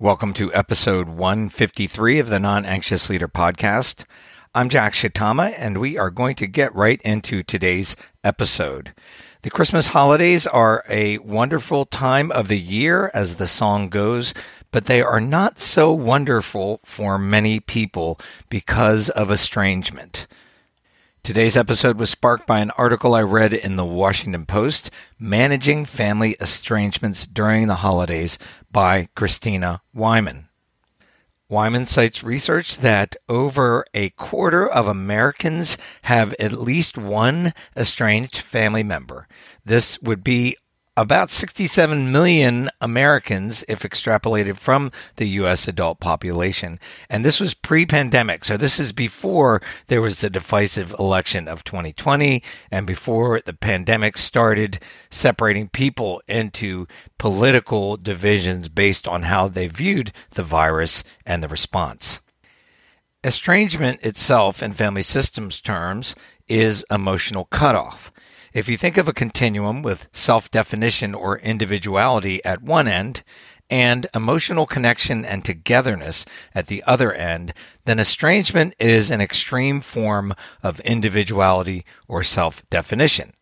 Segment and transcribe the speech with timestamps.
[0.00, 4.04] Welcome to episode 153 of the Non Anxious Leader Podcast.
[4.54, 8.94] I'm Jack Shitama, and we are going to get right into today's episode.
[9.42, 14.34] The Christmas holidays are a wonderful time of the year, as the song goes,
[14.70, 20.28] but they are not so wonderful for many people because of estrangement.
[21.22, 26.36] Today's episode was sparked by an article I read in the Washington Post, Managing Family
[26.40, 28.38] Estrangements During the Holidays
[28.72, 30.48] by Christina Wyman.
[31.50, 38.82] Wyman cites research that over a quarter of Americans have at least one estranged family
[38.82, 39.28] member.
[39.64, 40.56] This would be
[40.98, 45.68] about 67 million Americans if extrapolated from the U.S.
[45.68, 46.80] adult population.
[47.08, 48.44] And this was pre pandemic.
[48.44, 54.18] So this is before there was the divisive election of 2020 and before the pandemic
[54.18, 61.48] started separating people into political divisions based on how they viewed the virus and the
[61.48, 62.20] response.
[63.22, 66.16] Estrangement itself, in family systems terms,
[66.48, 68.10] is emotional cutoff.
[68.52, 73.22] If you think of a continuum with self definition or individuality at one end
[73.68, 77.52] and emotional connection and togetherness at the other end,
[77.84, 83.34] then estrangement is an extreme form of individuality or self definition.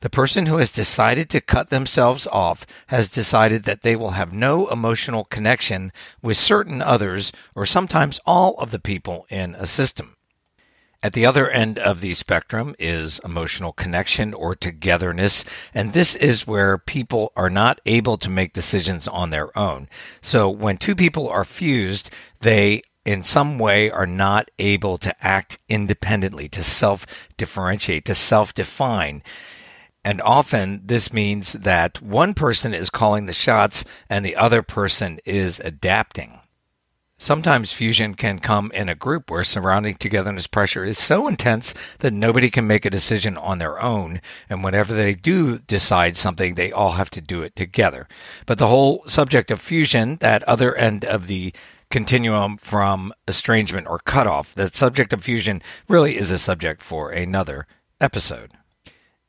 [0.00, 4.32] The person who has decided to cut themselves off has decided that they will have
[4.32, 10.14] no emotional connection with certain others or sometimes all of the people in a system.
[11.04, 15.44] At the other end of the spectrum is emotional connection or togetherness,
[15.74, 19.90] and this is where people are not able to make decisions on their own.
[20.22, 22.08] So when two people are fused,
[22.40, 27.04] they in some way are not able to act independently, to self
[27.36, 29.22] differentiate, to self define.
[30.06, 35.18] And often this means that one person is calling the shots and the other person
[35.26, 36.40] is adapting.
[37.16, 42.12] Sometimes fusion can come in a group where surrounding togetherness pressure is so intense that
[42.12, 44.20] nobody can make a decision on their own.
[44.50, 48.08] And whenever they do decide something, they all have to do it together.
[48.46, 51.54] But the whole subject of fusion, that other end of the
[51.88, 57.68] continuum from estrangement or cutoff, the subject of fusion really is a subject for another
[58.00, 58.50] episode.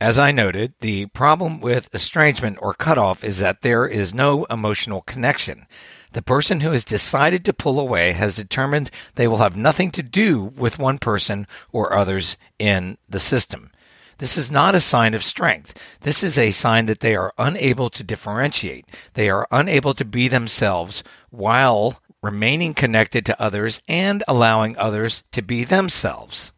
[0.00, 5.02] As I noted, the problem with estrangement or cutoff is that there is no emotional
[5.02, 5.66] connection.
[6.12, 10.02] The person who has decided to pull away has determined they will have nothing to
[10.02, 13.70] do with one person or others in the system.
[14.18, 15.74] This is not a sign of strength.
[16.00, 18.86] This is a sign that they are unable to differentiate.
[19.14, 25.42] They are unable to be themselves while remaining connected to others and allowing others to
[25.42, 26.52] be themselves.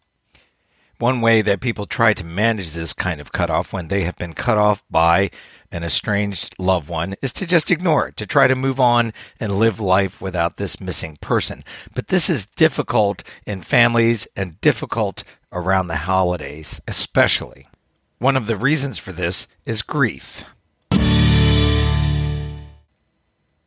[0.98, 4.34] One way that people try to manage this kind of cutoff when they have been
[4.34, 5.30] cut off by
[5.72, 9.58] an estranged loved one is to just ignore it, to try to move on and
[9.58, 11.64] live life without this missing person.
[11.94, 15.22] But this is difficult in families and difficult
[15.52, 17.68] around the holidays, especially.
[18.18, 20.44] One of the reasons for this is grief.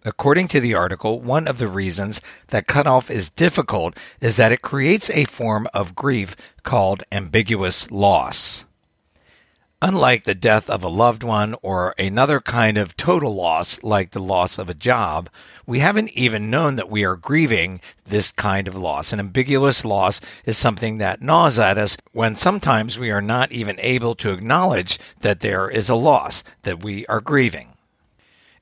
[0.06, 4.62] According to the article, one of the reasons that cutoff is difficult is that it
[4.62, 8.66] creates a form of grief called ambiguous loss.
[9.86, 14.22] Unlike the death of a loved one or another kind of total loss, like the
[14.22, 15.30] loss of a job,
[15.66, 19.12] we haven't even known that we are grieving this kind of loss.
[19.12, 23.78] An ambiguous loss is something that gnaws at us when sometimes we are not even
[23.82, 27.74] able to acknowledge that there is a loss, that we are grieving.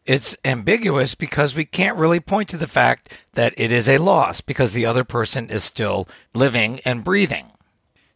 [0.07, 4.41] It's ambiguous because we can't really point to the fact that it is a loss
[4.41, 7.50] because the other person is still living and breathing.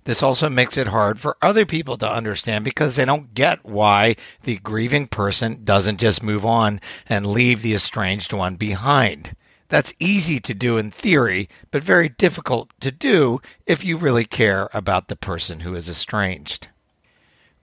[0.05, 4.15] This also makes it hard for other people to understand because they don't get why
[4.43, 6.79] the grieving person doesn't just move on
[7.09, 9.35] and leave the estranged one behind.
[9.67, 14.69] That's easy to do in theory, but very difficult to do if you really care
[14.73, 16.67] about the person who is estranged.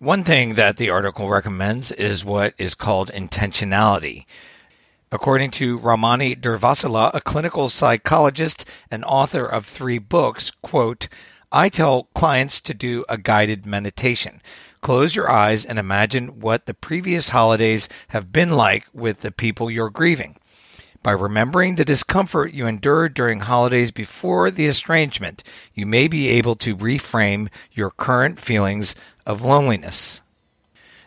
[0.01, 4.27] One thing that the article recommends is what is called intentionality.
[5.13, 11.07] According to Ramani Durvasula, a clinical psychologist and author of three books, quote,
[11.55, 14.41] I tell clients to do a guided meditation.
[14.81, 19.71] close your eyes and imagine what the previous holidays have been like with the people
[19.71, 20.37] you're grieving.
[21.03, 25.45] By remembering the discomfort you endured during holidays before the estrangement,
[25.75, 28.95] you may be able to reframe your current feelings
[29.27, 30.23] of loneliness.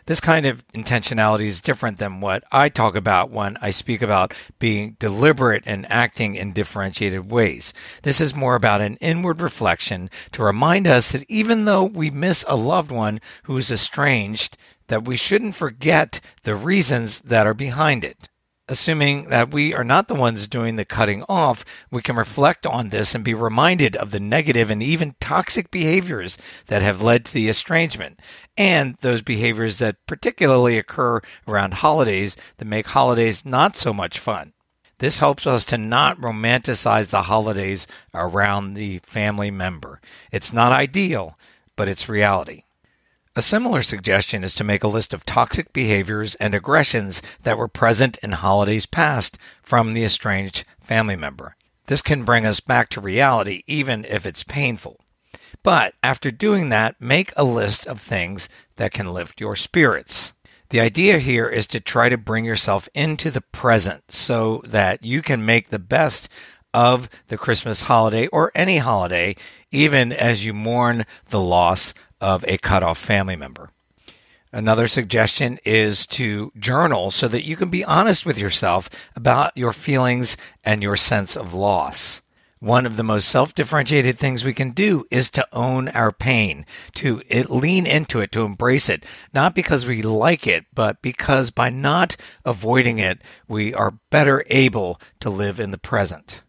[0.06, 4.34] This kind of intentionality is different than what I talk about when I speak about
[4.60, 7.72] being deliberate and acting in differentiated ways.
[8.02, 12.44] This is more about an inward reflection to remind us that even though we miss
[12.46, 14.56] a loved one who is estranged,
[14.86, 18.28] that we shouldn't forget the reasons that are behind it
[18.68, 22.88] assuming that we are not the ones doing the cutting off, we can reflect on
[22.88, 26.36] this and be reminded of the negative and even toxic behaviors
[26.66, 28.20] that have led to the estrangement
[28.56, 34.52] and those behaviors that particularly occur around holidays that make holidays not so much fun.
[34.98, 40.00] This helps us to not romanticize the holidays around the family member.
[40.32, 41.38] It's not ideal,
[41.76, 42.62] but it's reality.
[43.38, 47.68] A similar suggestion is to make a list of toxic behaviors and aggressions that were
[47.68, 51.54] present in holidays past from the estranged family member.
[51.84, 55.04] This can bring us back to reality even if it's painful.
[55.62, 60.32] But after doing that, make a list of things that can lift your spirits.
[60.70, 65.20] The idea here is to try to bring yourself into the present so that you
[65.20, 66.30] can make the best
[66.72, 69.36] of the Christmas holiday or any holiday,
[69.70, 71.92] even as you mourn the loss
[72.26, 73.70] of a cut-off family member.
[74.50, 79.72] Another suggestion is to journal so that you can be honest with yourself about your
[79.72, 82.22] feelings and your sense of loss.
[82.58, 86.66] One of the most self differentiated things we can do is to own our pain,
[86.94, 91.70] to lean into it, to embrace it, not because we like it, but because by
[91.70, 96.42] not avoiding it, we are better able to live in the present.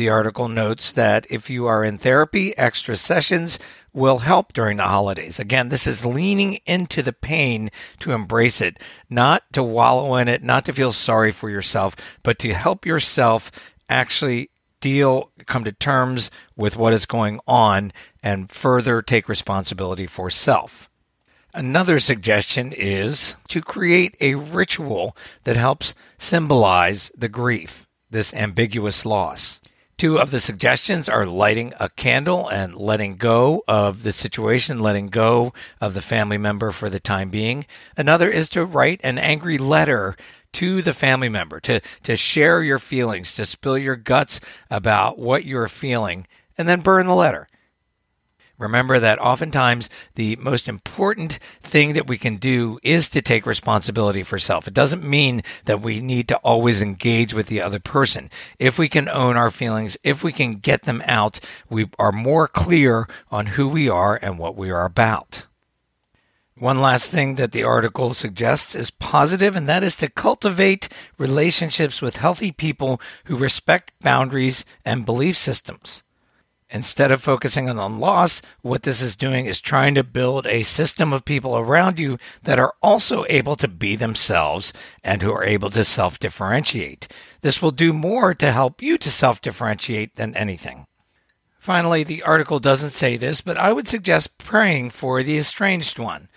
[0.00, 3.58] The article notes that if you are in therapy, extra sessions
[3.92, 5.38] will help during the holidays.
[5.38, 8.78] Again, this is leaning into the pain to embrace it,
[9.10, 13.52] not to wallow in it, not to feel sorry for yourself, but to help yourself
[13.90, 14.48] actually
[14.80, 17.92] deal, come to terms with what is going on,
[18.22, 20.88] and further take responsibility for self.
[21.52, 25.14] Another suggestion is to create a ritual
[25.44, 29.60] that helps symbolize the grief, this ambiguous loss.
[30.00, 35.08] Two of the suggestions are lighting a candle and letting go of the situation, letting
[35.08, 37.66] go of the family member for the time being.
[37.98, 40.16] Another is to write an angry letter
[40.54, 45.44] to the family member, to, to share your feelings, to spill your guts about what
[45.44, 46.26] you're feeling,
[46.56, 47.46] and then burn the letter.
[48.60, 54.22] Remember that oftentimes the most important thing that we can do is to take responsibility
[54.22, 54.68] for self.
[54.68, 58.28] It doesn't mean that we need to always engage with the other person.
[58.58, 61.40] If we can own our feelings, if we can get them out,
[61.70, 65.46] we are more clear on who we are and what we are about.
[66.54, 72.02] One last thing that the article suggests is positive, and that is to cultivate relationships
[72.02, 76.02] with healthy people who respect boundaries and belief systems.
[76.72, 80.62] Instead of focusing on the loss, what this is doing is trying to build a
[80.62, 84.72] system of people around you that are also able to be themselves
[85.02, 87.08] and who are able to self differentiate.
[87.40, 90.86] This will do more to help you to self differentiate than anything.
[91.58, 96.28] Finally, the article doesn't say this, but I would suggest praying for the estranged one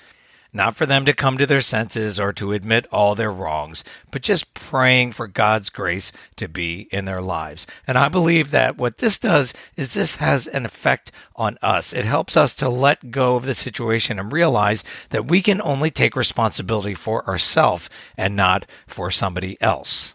[0.53, 4.21] not for them to come to their senses or to admit all their wrongs, but
[4.21, 7.65] just praying for God's grace to be in their lives.
[7.88, 11.91] And I believe that what this does is this has an effect on us.
[11.91, 15.89] It helps us to let go of the situation and realize that we can only
[15.89, 20.13] take responsibility for ourselves and not for somebody else.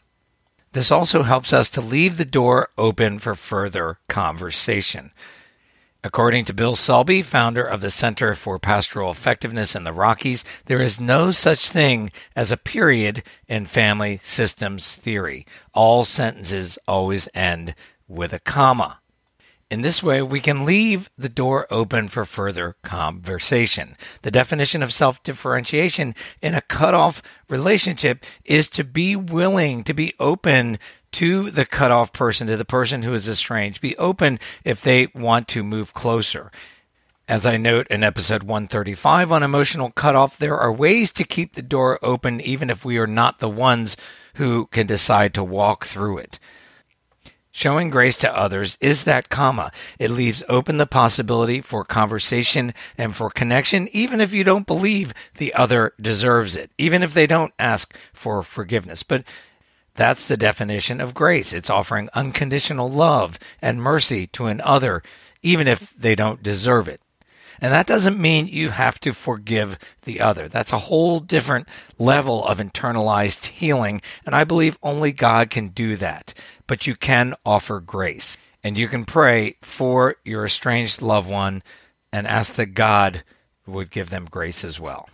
[0.73, 5.11] This also helps us to leave the door open for further conversation.
[6.05, 10.81] According to Bill Selby, founder of the Center for Pastoral Effectiveness in the Rockies, there
[10.81, 15.45] is no such thing as a period in family systems theory.
[15.75, 17.75] All sentences always end
[18.07, 19.01] with a comma.
[19.71, 23.97] In this way, we can leave the door open for further conversation.
[24.23, 30.15] The definition of self differentiation in a cutoff relationship is to be willing, to be
[30.21, 30.79] open
[31.13, 33.81] to the cutoff person, to the person who is estranged.
[33.81, 36.51] Be open if they want to move closer.
[37.29, 41.63] As I note in episode 135 on emotional cutoff, there are ways to keep the
[41.63, 43.97] door open even if we are not the ones
[44.35, 46.39] who can decide to walk through it.
[47.51, 49.73] Showing grace to others is that comma.
[49.99, 55.13] It leaves open the possibility for conversation and for connection, even if you don't believe
[55.35, 59.03] the other deserves it, even if they don't ask for forgiveness.
[59.03, 59.25] But
[59.99, 61.53] that's the definition of grace.
[61.53, 65.03] It's offering unconditional love and mercy to an other,
[65.43, 67.01] even if they don't deserve it.
[67.61, 70.47] And that doesn't mean you have to forgive the other.
[70.47, 71.67] That's a whole different
[71.99, 74.01] level of internalized healing.
[74.25, 76.33] And I believe only God can do that.
[76.69, 78.39] But you can offer grace.
[78.63, 81.65] And you can pray for your estranged loved one
[82.13, 83.25] and ask that God
[83.67, 85.09] would give them grace as well.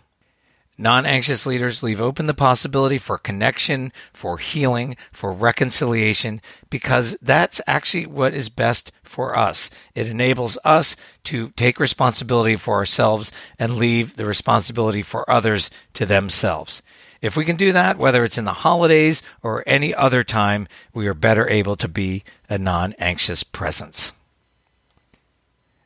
[0.77, 7.61] Non anxious leaders leave open the possibility for connection, for healing, for reconciliation, because that's
[7.65, 9.69] actually what is best for us.
[9.93, 16.05] It enables us to take responsibility for ourselves and leave the responsibility for others to
[16.05, 16.81] themselves.
[17.21, 21.07] If we can do that, whether it's in the holidays or any other time, we
[21.07, 24.11] are better able to be a non anxious presence.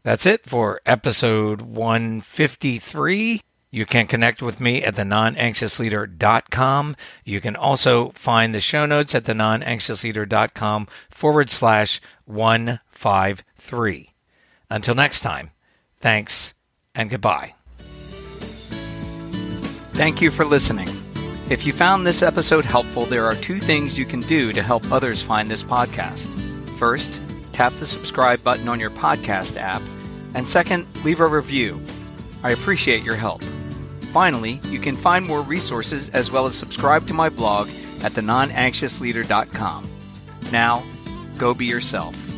[0.01, 3.41] That's it for episode 153.
[3.71, 6.95] You can connect with me at the nonanxiousleader.com.
[7.23, 14.13] You can also find the show notes at the nonanxiousleader.com forward slash 153.
[14.71, 15.51] Until next time,
[15.97, 16.53] thanks
[16.95, 17.53] and goodbye.
[19.93, 20.87] Thank you for listening.
[21.51, 24.91] If you found this episode helpful, there are two things you can do to help
[24.91, 26.29] others find this podcast.
[26.77, 27.21] First,
[27.53, 29.81] tap the subscribe button on your podcast app.
[30.35, 31.81] And second, leave a review.
[32.43, 33.43] I appreciate your help.
[34.09, 37.69] Finally, you can find more resources as well as subscribe to my blog
[38.03, 39.83] at thenonanxiousleader.com.
[40.51, 40.83] Now,
[41.37, 42.28] go be yourself.